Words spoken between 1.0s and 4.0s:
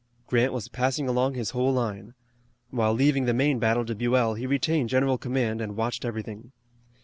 along his whole line. While leaving the main battle to